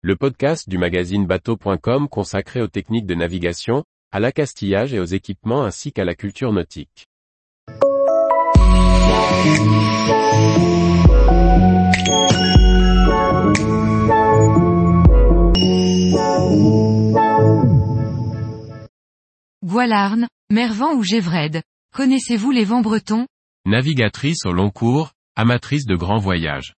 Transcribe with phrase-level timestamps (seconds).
[0.00, 5.64] le podcast du magazine bateau.com consacré aux techniques de navigation, à l'accastillage et aux équipements
[5.64, 7.06] ainsi qu'à la culture nautique.
[19.64, 21.62] Gualarn, Mervan ou Gévred,
[21.92, 23.26] connaissez-vous les vents bretons?
[23.66, 26.77] Navigatrice au long cours, amatrice de grands voyages.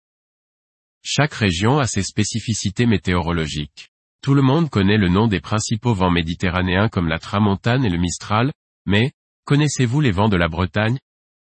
[1.11, 3.89] Chaque région a ses spécificités météorologiques.
[4.21, 7.97] Tout le monde connaît le nom des principaux vents méditerranéens comme la tramontane et le
[7.97, 8.53] mistral,
[8.85, 9.11] mais,
[9.45, 10.99] connaissez-vous les vents de la Bretagne?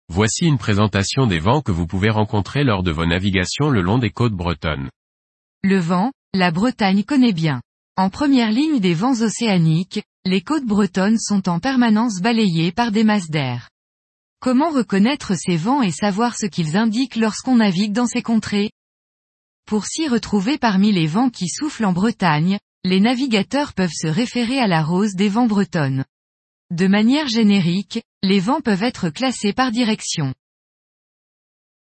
[0.07, 3.97] Voici une présentation des vents que vous pouvez rencontrer lors de vos navigations le long
[3.97, 4.89] des côtes bretonnes.
[5.63, 7.61] Le vent, la Bretagne connaît bien.
[7.97, 13.03] En première ligne des vents océaniques, les côtes bretonnes sont en permanence balayées par des
[13.03, 13.67] masses d'air.
[14.39, 18.71] Comment reconnaître ces vents et savoir ce qu'ils indiquent lorsqu'on navigue dans ces contrées?
[19.65, 24.59] Pour s'y retrouver parmi les vents qui soufflent en Bretagne, les navigateurs peuvent se référer
[24.59, 26.05] à la rose des vents bretonnes.
[26.71, 30.33] De manière générique, les vents peuvent être classés par direction.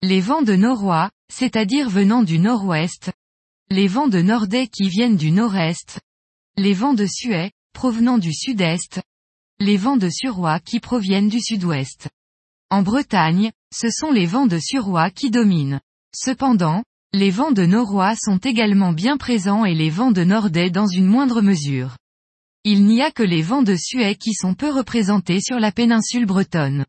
[0.03, 3.13] Les vents de noroît, c'est-à-dire venant du nord-ouest.
[3.71, 6.01] Les vents de nordais qui viennent du nord-est.
[6.57, 9.01] Les vents de suet, provenant du sud-est.
[9.59, 12.09] Les vents de suroît qui proviennent du sud-ouest.
[12.71, 15.81] En Bretagne, ce sont les vents de suroît qui dominent.
[16.15, 20.87] Cependant, les vents de noroît sont également bien présents et les vents de nordais dans
[20.87, 21.97] une moindre mesure.
[22.63, 26.25] Il n'y a que les vents de suet qui sont peu représentés sur la péninsule
[26.25, 26.87] bretonne.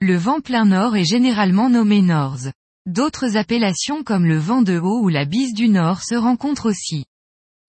[0.00, 2.50] Le vent plein nord est généralement nommé norse.
[2.84, 7.06] D'autres appellations comme le vent de haut ou la bise du nord se rencontrent aussi.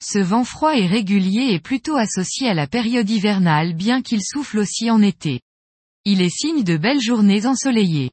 [0.04, 4.58] Ce vent froid et régulier est plutôt associé à la période hivernale bien qu'il souffle
[4.58, 5.40] aussi en été.
[6.04, 8.12] Il est signe de belles journées ensoleillées.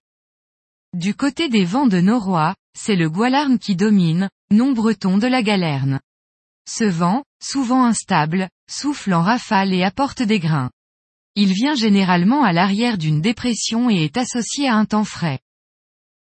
[0.95, 5.43] Du côté des vents de noroît, c'est le Gualarn qui domine, nom breton de la
[5.43, 6.01] galerne.
[6.69, 10.71] Ce vent, souvent instable, souffle en rafale et apporte des grains.
[11.37, 15.41] Il vient généralement à l'arrière d'une dépression et est associé à un temps frais.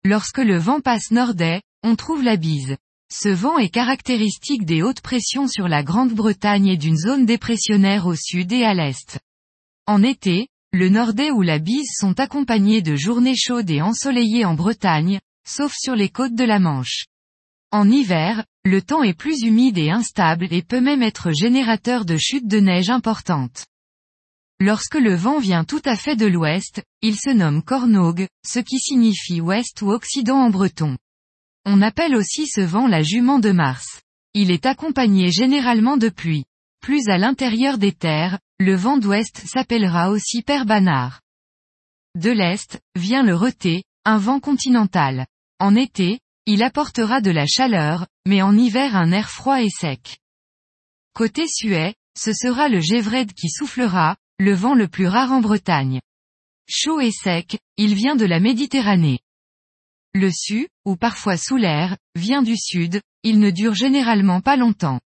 [0.06, 2.78] Lorsque le vent passe nordais, on trouve la bise.
[3.12, 8.16] Ce vent est caractéristique des hautes pressions sur la Grande-Bretagne et d'une zone dépressionnaire au
[8.16, 9.20] sud et à l'est.
[9.86, 14.56] En été, le nordais ou la bise sont accompagnés de journées chaudes et ensoleillées en
[14.56, 17.06] Bretagne, sauf sur les côtes de la Manche.
[17.72, 22.18] En hiver, le temps est plus humide et instable et peut même être générateur de
[22.18, 23.66] chutes de neige importantes.
[24.60, 28.80] Lorsque le vent vient tout à fait de l'ouest, il se nomme Cornogue, ce qui
[28.80, 30.98] signifie ouest ou occident en breton.
[31.66, 34.02] On appelle aussi ce vent la jument de Mars.
[34.34, 36.46] Il est accompagné généralement de pluie.
[36.82, 41.22] Plus à l'intérieur des terres, le vent d'ouest s'appellera aussi Père Banard.
[42.16, 45.26] De l'est, vient le reté, un vent continental.
[45.64, 50.20] En été, il apportera de la chaleur, mais en hiver un air froid et sec.
[51.14, 56.02] Côté Suet, ce sera le Gévred qui soufflera, le vent le plus rare en Bretagne.
[56.68, 59.20] Chaud et sec, il vient de la Méditerranée.
[60.14, 65.00] Le su, ou parfois sous l'air, vient du sud, il ne dure généralement pas longtemps.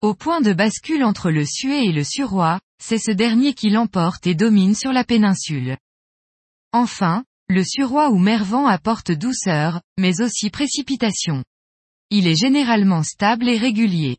[0.00, 4.28] Au point de bascule entre le suet et le suroît, c'est ce dernier qui l'emporte
[4.28, 5.76] et domine sur la péninsule.
[6.72, 11.44] Enfin, le suroît ou mervent apporte douceur, mais aussi précipitation.
[12.10, 14.18] Il est généralement stable et régulier.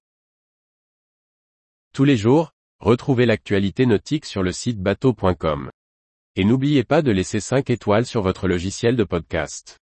[1.94, 5.70] Tous les jours, retrouvez l'actualité nautique sur le site bateau.com.
[6.36, 9.79] Et n'oubliez pas de laisser 5 étoiles sur votre logiciel de podcast.